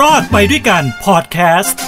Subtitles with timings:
[0.00, 1.82] รอดไปด้วยกันพอดแคสต์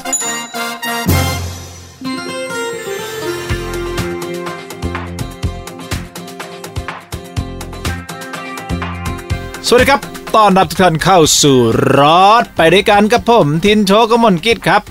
[9.67, 10.01] สวัสดีครับ
[10.37, 11.59] ต้อนรับทุกท่านเข้าสู่
[11.99, 14.83] รอดไปด้วยกันกับผมทินโชกมลกิจครับ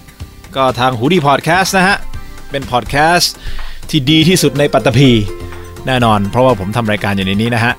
[0.55, 1.97] ก็ทางหูดีพอดแคสต์นะฮะ
[2.51, 3.33] เป็นพอดแคสต์
[3.89, 5.11] ที่ดีที่สุดในปัตตภี
[5.87, 7.73] แน่นอน เพราะว่าผมทำรายการอยู่ในนี้นะฮะ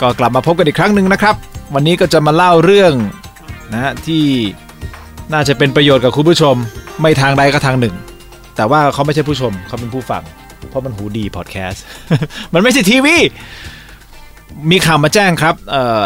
[0.00, 1.34] ก็กลับมาพบกันอีกครั้งหนึ่งนะครับ
[1.74, 2.94] วันนี้ก็จะมาเล่าเรื่อง
[3.72, 4.24] นะฮะที่
[5.32, 6.54] น่าจะเป็นประโยชน์กับคุณผู้ชม
[7.00, 7.94] ไม่ทางใดก็ทางหนึ่ง
[8.56, 10.22] แต่ว่าเขาไม่ใช่ผู้ชมเขาเป็นผู้ฟัง
[10.68, 11.82] เพราะมันหูดีพอดแคสต์
[12.54, 13.16] มันไม่ใช่ทีวี
[14.70, 15.54] มีข่าวมาแจ้งครับ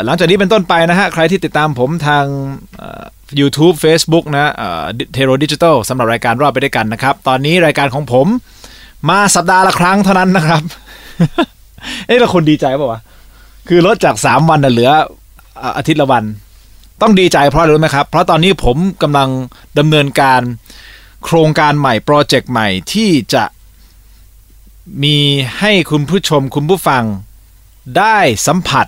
[0.04, 2.24] หลังจากนี้เป็นต้นไปนะฮะ ใครที่ติดตามผมทาง
[3.40, 4.52] YouTube Facebook นะ
[5.12, 8.26] เทโรดิจิทัลสำหรับรายการรอบไปด้วยกันนะครับ ตอนนี้รายการของผม
[9.10, 10.62] มาสัปดาห์ละครั้งเท่านั้นนะครับ
[12.06, 13.00] เอ้เราคนดีใจป่าวะ
[13.68, 14.90] คือลดจาก 3 วันนะเหลือ
[15.76, 16.24] อาทิตย์ละวัน
[17.00, 19.28] ต้องดีใจเพราะอะไรรู้ไหมครับ เพราะตอนนี้ผมกำลัง
[19.78, 20.40] ดำเนินการ
[21.24, 23.44] โครงการใหม่โปรเจกต์ใหม่ที่จะ
[25.02, 25.16] มี
[25.58, 27.02] ให้คุณผู้ชมคุณผู้ฟัง
[27.98, 28.86] ได้สัมผัส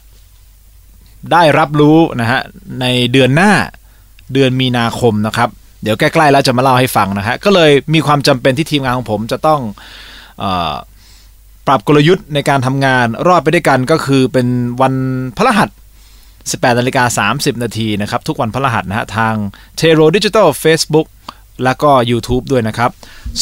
[1.32, 2.40] ได้รับรู้นะฮะ
[2.80, 3.52] ในเดือนหน้า
[4.32, 5.48] เดือนมีนาคมนะครับ
[5.82, 9.60] เดี๋ยวใกล้ๆแล้วจะมาเล่าให้ฟังนะฮะก็เลยมีความจำเป็นที่ทีมงานของผมจะต้อง
[10.42, 10.74] ออ
[11.66, 14.46] ปรับกลยุทธ์ในการทำงานรอดไปด้วยกันก็คือเป็น
[14.80, 14.94] วัน
[15.36, 15.68] พฤหัส
[16.50, 19.34] 18นาฬิกา30 นาทีนะครับ ทุกวันพฤหัสนะฮะทาง
[19.80, 21.06] t e r o Digital Facebook
[21.64, 22.90] แล้วก็ YouTube ด้วยนะครับ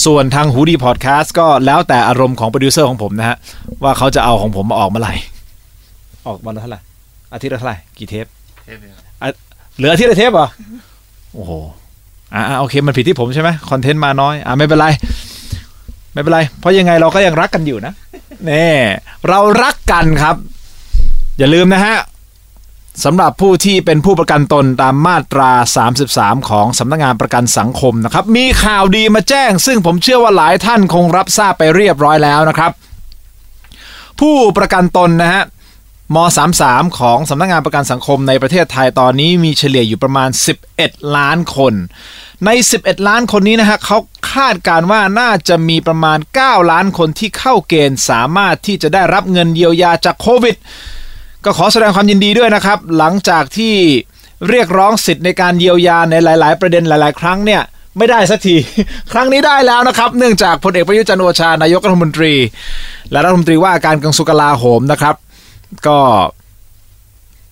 [0.05, 3.37] ส่วนทางหูดีพอดแคสต์ก็แล้วแต่อารมณ์ของโปรดิวเซอร์ของผมนะฮะ
[3.83, 5.15] ว่าเขาจะเอาของผมมาออกเมื่อไหร่
[6.27, 6.81] ออกวันละเท่าไหร่
[7.33, 8.27] อาทิตย์ละเท่าไหร่ กี่เทป
[9.23, 9.29] อะ
[9.77, 10.49] เหลืออาทิตย์ละเทปเหรอ
[11.35, 11.53] โอ้โห
[12.35, 14.87] อ่าโอเค มันผิดที่ผมใช่ไหมคอนเทนต์มาน้อย อ่าไม่เป็นไร
[16.13, 17.93] ไม่เป็นไร เพราะยังไงเราก็ยังรักกันอยู่นะ
[18.47, 18.69] แน่
[19.29, 20.37] เรารักกันครับ
[21.39, 21.97] อย่าลืมนะฮะ
[23.05, 25.51] สำหรับผู้ที่เป็นผู้ประกันตนตามมาตรา
[26.01, 32.73] 33 ของสำนักงานประกันสังคมนะครับ มีข่าวดีมาแจ้ง ซึ่งผมเชื่อว่าหลายท่านคงรับทราบไปเรียบร้อยแล้วนะครับ
[34.21, 35.43] ผู้ประกันตนนะฮะ
[36.15, 36.17] ม
[36.59, 40.31] 33 ของสำนักงานประกันสังคมในประเทศไทยตอนนี้มีเฉลี่ยอยู่ประมาณ
[40.71, 41.75] 11 ล้านคน
[42.45, 43.99] ใน 11 ล้านคนนี้นะฮะเขา
[44.33, 50.57] คาดการณ์ว่าน่าจะมีประมาณ 9 ล้านคนที่เข้าเกณฑ์สามารถที่จะได้รับเงินเยียวยาจากโควิด
[51.45, 53.75] ก็ขอแสดงความยินดีด้วยนะครับ หลังจากที่
[54.49, 57.63] เรียกร้องสิทธิ์ในการเยียวยาในหลาย ๆ ประเด็นหลาย ๆ ครั้งเนี่ย
[57.99, 58.57] ไม่ได้สักที
[59.13, 62.33] ครั้งนี้ได้แล้วนะครับ เนื่องจากพลเอกประยุจันทร์โอชานายกรัฐมนตรี
[63.11, 65.15] และรัฐมนตรีว่าการกระทรวงกลาโหมนะครับ
[65.87, 65.99] ก็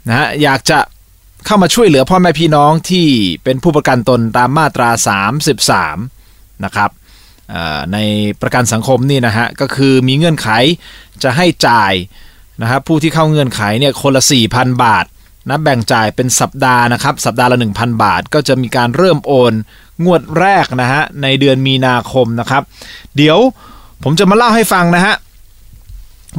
[0.09, 0.78] นะฮะอยากจะ
[1.47, 3.06] เข้ามาช่วยเหลือพ่อแม่พี่น้องที่
[3.44, 4.91] เป็นผู้ประกันตนตามมาตรา
[5.97, 6.91] 33 นะครับ
[7.92, 7.98] ใน
[8.42, 10.48] ประกันสังคมนี่นะฮะก็คือมีเงื่อนไข
[11.22, 11.92] จะให้จ่าย
[12.60, 15.04] นะครับผู้ที่เข้าเงื่อนไขเนี่ยคนละ 4,000 บาท
[15.48, 19.52] นะแบ่งจ่ายเป็นสัปดาห์นะครับ สัปดาห์ละ 1,000 บาท ก็จะมีการเริ่มโอน
[20.04, 22.62] งวดแรกนะฮะในเดือนมีนาคมนะครับ
[23.16, 23.38] เดี๋ยว
[24.02, 25.14] ผมจะมาเล่าให้ฟังนะฮะ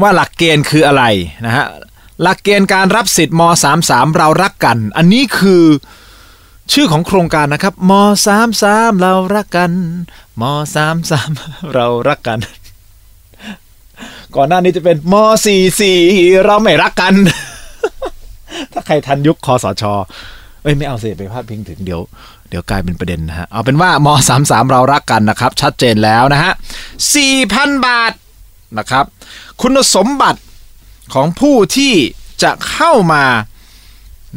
[0.01, 1.03] ว่าหลักเกณฑ์คืออะไร
[1.45, 1.65] นะฮะ
[2.21, 3.41] หลักเกณฑ์การรับสิทธิ์ม
[3.79, 5.63] 33 เรารักกัน อันนี้คือ
[6.73, 7.91] ชื่อของโครงการนะครับม
[8.47, 9.71] 33 เรารักกัน
[10.41, 10.43] ม
[11.09, 12.39] 33 เรารักกัน
[14.35, 15.15] ก่อนหน้านี้จะเป็นม
[15.79, 17.13] 44เราไม่รักกัน
[18.73, 19.83] ถ้าใครทันยุคคอสช
[20.63, 22.01] เอ้ยไม่เอาสิไปพาดพิงถึงเดี๋ยว
[22.49, 24.07] เดี๋ยวกลายเป็นประเด็นนะฮะ เอาเป็นว่าม
[24.39, 26.51] 33เรารักกันนะครับ ชัดเจนแล้วนะฮะ
[27.17, 28.13] 4,000บาท
[28.77, 29.05] นะครับ
[29.61, 30.41] คุณสมบัติ
[31.13, 31.93] ของผู้ที่
[32.43, 33.23] จะเข้ามา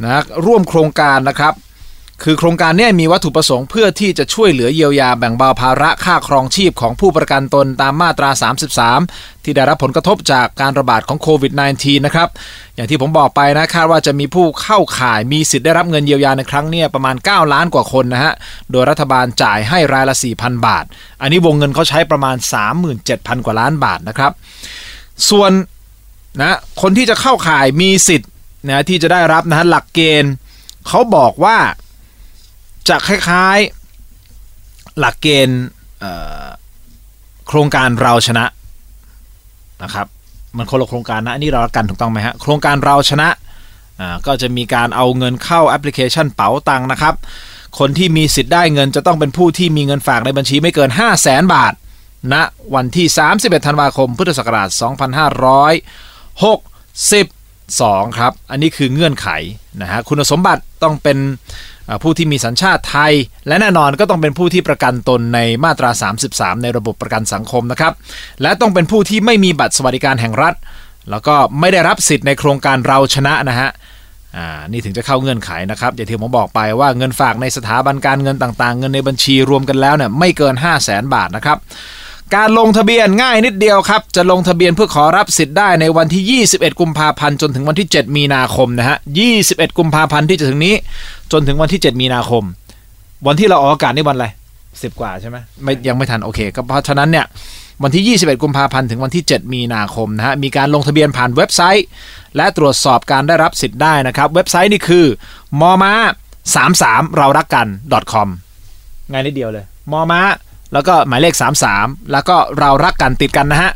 [0.03, 1.53] นะร่วมโครงการนะครับ
[2.23, 8.31] คือโครงการนี้มีวัตถุประสงค์เพื่อที่จะช่วยเหลือเยียวยาแบ่งเบาภาระค่าครองชีพของผู้ประกันตนตามมาตรา
[8.89, 12.29] 33 ที่ได้รับผลกระทบจากการระบาดของโควิด -19 นะครับ
[12.75, 18.33] อย่างที่ผมบอกไปนะคาดว่าจะมีผู้เข้าข่ายมีสิทธิ์ได้รับเงินเยียวยาในครั้งนี้ประมาณ 9 ล้านกว่าคนนะฮะ
[18.73, 20.85] โดยรัฐบาลจ่ายให้รายละ 4,000 บาท
[21.21, 22.37] อันนี้วงเงินเขาใช้ประมาณ
[22.91, 24.33] 37,000 กว่าล้านบาทนะครับ
[25.31, 25.51] ส่วน
[26.41, 28.31] นะคนที่จะเข้าข่ายมีสิทธิ์
[28.67, 30.33] นะที่จะได้รับนะฮะหลักเกณฑ์
[30.89, 31.59] เขาบอกว่า
[32.89, 35.65] จะคล้ายๆหลักเกณฑ์
[37.49, 38.45] โครงการเราชนะ
[39.83, 40.07] นะครับ
[40.57, 43.29] มันคนละโครงการนะอันนี้เรารักกันถูกต้องไหมฮะโครงการเราชนะ
[44.27, 47.15] ก็จะมีการเอาเงินเข้าแอปพลิเคชันเป๋าตังนะครับ
[47.79, 51.73] คนที่มีสิทธิ์ได้เงินจะต้องเป็นผู้ที่มีเงินฝากในบัญชีไม่เกิน 5 0 0แสนบาท
[52.33, 52.43] ณนะ
[52.75, 53.07] วันที่
[53.37, 54.69] 31 ธันวาคม พุทธศักราช
[57.75, 59.29] 2ครับ อันนี้คือเงื่อนไข
[59.83, 61.19] นะฮะคุณสมบัติต้องเป็น
[62.03, 63.13] ผู้ที่มีสัญชาติไทย
[63.47, 65.91] และแน่นอนก็ต้องเป็นผู้ที่ประกันตนในมาตรา
[66.23, 67.93] 33 ในระบบประกันสังคมนะครับ
[68.43, 70.55] และต้องเป็นผู้ที่ไม่มีบัตรสวัสดิการแห่งรัฐ
[71.11, 73.71] แล้วก็ไม่ได้รับสิทธิ์ในโครงการเราชนะนะฮะ
[74.37, 81.59] อ่านี่ถึงจะเข้าเงื่อนไขนะครับอย่างที่ผมบอกไปว่าเงินฝากในสถาบันการเงินต่างๆ เงินในบัญชีรวมกันแล้วเนี่ยไม่เกิน 5 0 0แสนบาทนะครับ
[82.35, 88.97] การลงทะเบียนง่ายนิดเดียวครับ จะลงทะเบียนเพื่อขอรับสิทธิ์ได้ในวันที่ 21 กุมภาพันธ์จนถึงวันที่ 7 มีนาคมนะฮะ
[89.37, 90.75] 21 กุมภาพันธ์ที่จะถึงนี้
[91.33, 92.45] จนถึงวันที่ 7 มีนาคม
[93.27, 94.27] วันที่เราออกอากาศนี่วันอะไร
[94.83, 97.27] สิบกว่าใช่ไหมไม่ยังไม่ทันโอเคก็เพราะฉะนั้นเนี่ย
[97.83, 101.87] วันที่ 21 กุมภาพันธ์ถึงวันที่ 7 มีนาคมนะฮะมีการลงทะเบียนผ่านเว็บไซต์
[102.37, 105.07] และตรวจสอบการได้รับสิทธิ์ได้นะครับ เว็บไซต์นี่คือ
[105.61, 105.93] มอมา
[106.55, 107.67] 33 เรารักกัน
[108.13, 108.29] .com
[109.11, 110.21] ง่ายนิดเดียวเลยมอมา
[110.77, 111.35] แล้วก็หมายเลข
[111.73, 113.71] 33 แล้วก็เรารักกันติดกันนะฮะ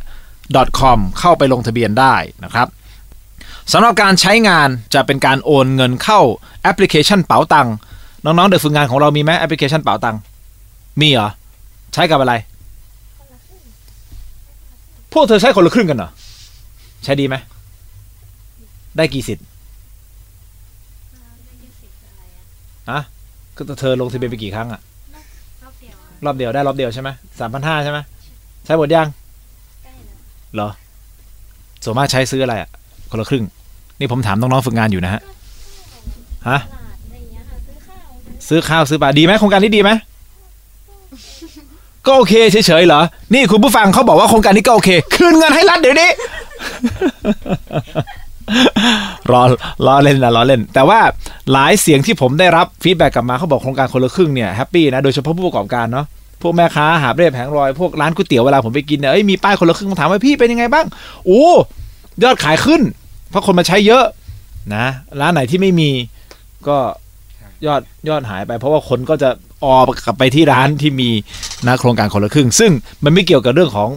[0.81, 2.15] .com เข้าไปลงทะเบียนได้
[2.45, 2.69] นะครับ
[3.73, 6.21] สำหรับการใช้งานจะเป็นการโอนเงินเข้า
[6.63, 7.75] แอปพลิเคชันเป๋าตังค์
[8.25, 10.21] น้องๆเด็กฝึกงานของเรามีไหมแอปพลิเคชันเป๋าตังค์
[11.01, 11.29] มีเหรอ
[11.95, 12.35] ใช้กับอะไร
[15.13, 16.11] พวกเธอใช้คนละครึ่งกันเหรอ
[17.05, 17.37] ใช้ดีไหม
[18.97, 19.45] ได้กี่สิทธิ์
[22.91, 23.01] อะ
[23.57, 24.81] ก็เธอลงทะเบียนไปกี่ครั้งอะ
[26.25, 27.09] รอบเดียวได้รอบเดียวใช่ไหม
[27.41, 27.99] สามพันห้าใช่ไหม
[28.65, 29.07] ใช้หมดยัง
[30.55, 30.69] เหรอ
[31.85, 32.69] ส่วนมากใช้ซื้ออะไรอะ
[33.11, 33.45] คนละครึ่ง
[34.01, 35.23] นี่ผมถามน้องๆฝึกงานอยู่นะฮะ
[36.49, 36.59] ฮะ
[38.49, 39.91] ซื้อข้าวซื้อปลาดีไหมโครงการนี้ดีไหม
[42.07, 43.01] ก็โอเคเฉยๆเหรอ
[43.35, 46.11] นี่คุณผู้ฟังเขาบอกว่าโครงการนี้ก็โอเค คืนเงินให้รัฐเดี๋ยวนี้
[49.31, 49.43] ล้อ
[49.87, 51.01] ล้อเล่นนะล้อเล่น แต่ว่า
[51.53, 56.07] หลายเสียงที่ผมได้รับ feedback กลับมาเขาบอกโครงการคนละครึ่งเนี่ย happy นะโดยเฉพาะผู้ประกอบการเนาะ
[56.43, 60.87] พวกแม่ค้าหาบเร่แผงลอย พวกร้านก๋วยเตี๋ยวเวลาผมไปกินเนี่ยเอ้ยมีป้ายคนละครึ่งผมถามว่าพี่เป็นยังไงบ้าง
[61.27, 61.47] โอ้
[62.23, 62.83] ยอดขายขึ้น
[63.31, 64.05] เพราะคนมาใช้เยอะ
[64.75, 64.87] นะ
[65.21, 65.91] ร้านไหนที่ไม่มี
[66.69, 66.77] ก็
[67.67, 69.31] ยอดยอดหายไป เพราะว่าคนก็จะ
[69.65, 71.11] ออกลับไปที่ร้านที่มี
[71.67, 72.73] นะโครงการคนละครึ่ง ซึ่ง
[73.05, 73.89] มันไม่เกี่ยวกับเรื่องของ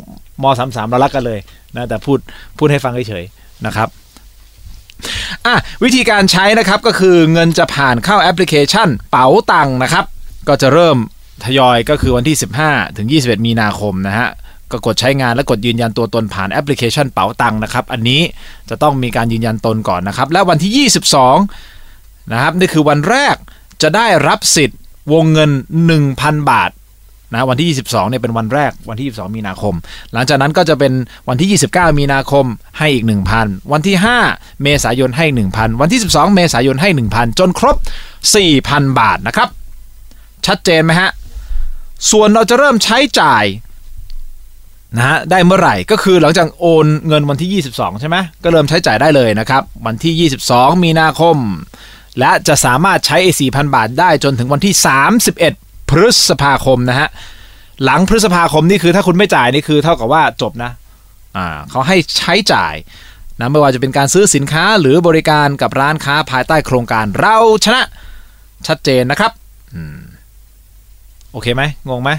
[0.43, 1.39] มสามสามเรารักกันเลย
[1.75, 2.19] นะแต่พูด
[2.57, 3.87] พูดให้ฟังเฉยๆนะครับ
[5.45, 10.05] อะวิธีการใช้นะครับก็คือเงินจะผ่านเข้าแอปพลิเคชัน เป๋าตังค์นะครับ
[10.47, 10.97] ก็จะเริ่ม
[11.45, 12.37] ทยอยก็คือวันที่
[12.67, 14.29] 15 ถึง 21 มีนาคมนะฮะ
[14.71, 18.21] ก็กดใช้งานและกดยืนยันตัวตนผ่านแอปพลิเคชันเป๋าตังค์นะครับ อันนี้
[18.69, 20.89] จะต้องมีการยืนยันตนก่อนนะครับ และวันที่
[21.69, 23.35] 22 นะครับนี่คือวันแรก
[23.81, 24.79] จะได้รับสิทธิ์
[25.13, 25.51] วงเงิน
[26.01, 26.71] 1,000 บาท
[27.33, 29.73] นะวันที่ 22เนี่ยเป็นวันแรกวันที่ 22 มีนาคม
[30.13, 30.93] หลังจากนั้นก็จะเป็น
[31.29, 32.45] วันที่ 29 มีนาคม
[32.79, 33.05] ให้อีก
[33.37, 33.95] 1,000 วันที่
[34.29, 37.77] 5 เมษายนให้ 1,000 วันที่ 12 เมษายนให้ 1,000 จนครบ
[38.37, 39.49] 4,000 บาทนะครับ
[40.45, 41.09] ชัดเจนไหมฮะ
[42.11, 43.45] ส่วนเราจะเริ่มใช้จ่าย
[44.97, 51.37] นะฮะได้เมื่อไหร่ก็คือหลังจากโอนเงินวันที่ 22 ใช่ไหมก็เริ่มใช้จ่ายได้เลยนะครับ วันที่ 22 มีนาคม
[52.19, 54.73] และจะสามารถใช้ 4,000 บาทได้จนถึงวันที่
[55.23, 57.09] 31 พฤษภาคมนะฮะ
[57.83, 60.71] หลังพฤษภาคมนี่คือถ้าคุณไม่จ่ายนี่คือเท่ากับว่าจบนะ
[61.37, 62.75] อ่าเขาให้ใช้จ่าย
[63.39, 67.83] นะไม่ว่าจะเป็นการซื้อสินค้าหรือบริการกับร้านค้าภายใต้โครงการเราชนะ
[68.67, 69.31] ชัดเจนนะครับ
[69.75, 69.99] อืม
[71.31, 72.11] โอเคไหมงงไหม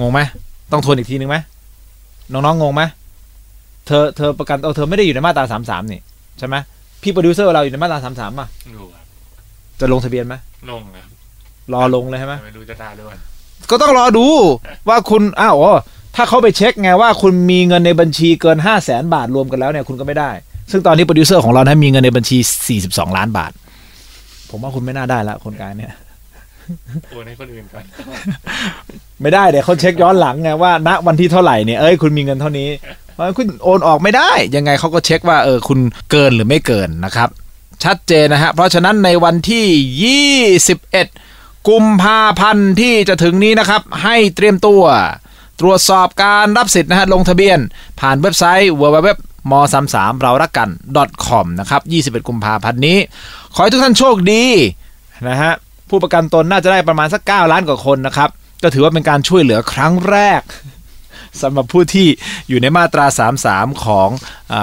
[0.00, 0.20] งงไหม
[0.72, 1.36] ต้องทวนอีกทีนึงไหม
[2.32, 2.82] น้องๆงงไหม
[3.86, 6.00] เธอเธอประกันเอาเธอไม่ได้อยู่ในมาตราสามสามนี่
[6.38, 6.56] ใช่ไหม
[7.02, 9.04] พี่โปรดิวเซอร์เราอยู่ในมาตราสามสามอะดูครับ
[9.80, 10.34] จะลงทะเบียนไหม
[10.70, 11.08] ลงครับ
[11.74, 13.14] รอลงเลยใช่ไหมไม่รู้จะได้ด้วย
[13.70, 14.26] ก็ต้องรอดู
[14.88, 15.74] ว่าคุณอ้าวอ๋อ
[16.16, 20.30] ถ้าเขาไปเช็คไงว่าคุณมีเงินในบัญชีเกิน5 0 0แสนบาทรวมกันแล้วเนี่ยคุณก็ไม่ได้
[20.70, 22.38] ซึ่งตอนนี้โปรดิวเซอร์ของเรานะมีเงินในบัญชี
[22.78, 23.52] 42ล้านบาท
[24.50, 25.92] ผมว่าคุณไม่น่าได้ละคนกลางเนี่ย
[27.10, 27.84] โอนให้คนอื่นก่อน
[29.22, 32.68] ไม่ได้เดี๋ยวเขาเช็คย้อนหลังไงว่าณวันที่เท่าไหร่เนี่ยเอ้ยคุณมีเงินเท่านี้
[33.12, 35.78] เพราะฉะนั้นคุณโอนออกไม่ได้ ยังไงเขาก็เช็คว่าเออคุณ
[36.10, 37.28] เกินหรือไม่เกินนะครับ
[37.84, 39.64] ชัดเจนนะฮะเพราะฉะนั้นในวันที่
[40.54, 41.29] 21
[41.68, 44.82] กุมภาพันธ์ที่จะถึงนี้นะครับ ให้เตรียมตัว
[45.60, 47.58] ตรวจสอบการรับสิทธิ์นะฮะลงทะเบียน
[48.00, 49.08] ผ่านเว็บไซต์ www
[49.50, 49.52] ม
[49.86, 50.68] 33เรารักกัน
[51.26, 51.82] .com นะครับ
[52.20, 52.98] 21 กุมภาพันธ์นี้
[53.54, 54.44] ขอให้ทุกท่านโชคดี
[55.28, 55.52] นะฮะ
[55.88, 58.30] ผู้ประกันตนน่าจะได้ประมาณสัก 9 ล้านกว่าคนนะครับ
[58.62, 60.42] ก็ถือว่าเป็นการช่วยเหลือครั้งแรก
[61.42, 62.06] สำหรับผู้ที่
[62.48, 63.06] อยู่ในมาตรา
[63.44, 64.08] 33 ของ
[64.52, 64.54] อ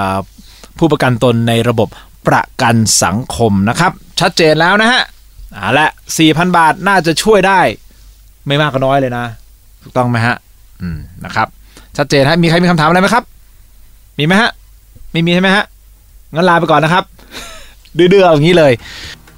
[0.77, 1.89] ผู้ประกันตนในระบบ
[2.27, 5.01] ประกันสังคมนะครับ ชัดเจนแล้วนะฮะ
[5.53, 5.87] เอาละ
[6.21, 7.59] 4,000บาทน่าจะช่วยได้
[8.47, 9.25] ไม่มากก็น้อยเลยนะ
[9.83, 10.35] ถูกต้องไหมฮะ
[10.81, 11.47] อืมนะครับ
[11.97, 13.23] ชัดเจนฮะมีใครมีคำถามอะไรไหมครับ
[14.17, 14.49] มีไหมฮะ
[15.11, 15.65] ไม่มีใช่ไหมฮะ
[16.33, 17.03] งั้นลาไปก่อนนะครับ
[17.97, 18.73] ดื้อๆอย่างนี้เลย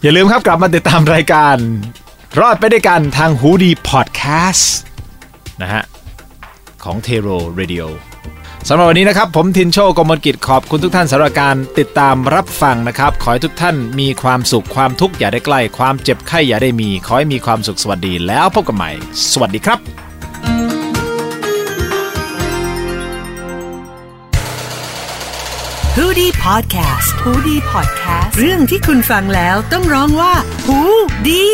[0.01, 1.55] อย่าลืมครับกลับมาติดตามรายการ
[2.39, 4.75] รอดไปด้วยกันทางหูดีพอดแคสต์
[5.61, 5.83] นะฮะ
[6.83, 7.83] ของเทโรเรดิโอ
[8.67, 18.91] สำหรับวันนี้นะครับ ผมทินโชกมลกิจขอบคุณทุกท่านสำหรับการติดตามรับฟังนะครับ ขอให้ทุกท่านมีความสุขความทุกข์อย่าได้ใกล้ ความเจ็บไข้อย่าได้มี ขอให้มีความสุขสวัสดีแล้วพบกันใหม่
[19.31, 19.79] สวัสดีครับ
[25.95, 30.33] ท h o ดี้พอดแคสต์ฮูดี้พอดแคสต์เรื่องที่คุณฟังแล้วต้องร้องว่า
[30.65, 30.79] หู
[31.27, 31.45] ดี